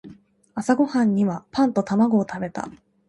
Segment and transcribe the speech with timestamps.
[0.55, 2.67] 朝ごはんにはパンと卵を食べた。